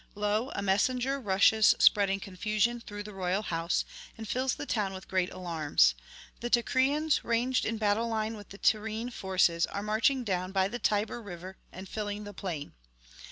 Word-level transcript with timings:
Lo, 0.15 0.51
a 0.55 0.63
messenger 0.63 1.19
rushes 1.19 1.75
spreading 1.77 2.19
confusion 2.19 2.79
through 2.81 3.03
the 3.03 3.13
royal 3.13 3.43
house, 3.43 3.85
and 4.17 4.27
fills 4.27 4.55
the 4.55 4.65
town 4.65 4.93
with 4.93 5.07
great 5.07 5.31
alarms: 5.31 5.93
the 6.39 6.49
Teucrians, 6.49 7.23
ranged 7.23 7.65
in 7.65 7.77
battle 7.77 8.07
line 8.07 8.35
with 8.35 8.49
the 8.49 8.57
Tyrrhene 8.57 9.11
forces, 9.11 9.67
are 9.67 9.83
marching 9.83 10.23
down 10.23 10.51
by 10.51 10.67
the 10.67 10.79
Tiber 10.79 11.21
river 11.21 11.55
and 11.71 11.87
filling 11.87 12.23
the 12.23 12.33
plain. 12.33 12.73